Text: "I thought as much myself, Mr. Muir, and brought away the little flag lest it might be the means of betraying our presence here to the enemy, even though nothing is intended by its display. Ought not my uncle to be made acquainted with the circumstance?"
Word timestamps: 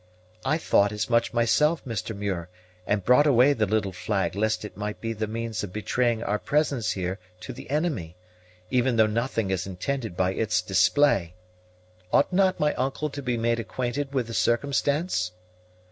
"I 0.43 0.57
thought 0.57 0.91
as 0.91 1.11
much 1.11 1.31
myself, 1.31 1.85
Mr. 1.85 2.17
Muir, 2.17 2.49
and 2.87 3.03
brought 3.05 3.27
away 3.27 3.53
the 3.53 3.67
little 3.67 3.91
flag 3.91 4.33
lest 4.33 4.65
it 4.65 4.75
might 4.75 4.99
be 4.99 5.13
the 5.13 5.27
means 5.27 5.63
of 5.63 5.71
betraying 5.71 6.23
our 6.23 6.39
presence 6.39 6.93
here 6.93 7.19
to 7.41 7.53
the 7.53 7.69
enemy, 7.69 8.15
even 8.71 8.95
though 8.95 9.05
nothing 9.05 9.51
is 9.51 9.67
intended 9.67 10.17
by 10.17 10.33
its 10.33 10.63
display. 10.63 11.35
Ought 12.11 12.33
not 12.33 12.59
my 12.59 12.73
uncle 12.73 13.11
to 13.11 13.21
be 13.21 13.37
made 13.37 13.59
acquainted 13.59 14.11
with 14.11 14.25
the 14.25 14.33
circumstance?" 14.33 15.33